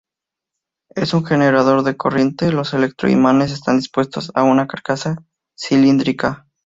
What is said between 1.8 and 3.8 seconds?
de corriente, los electroimanes están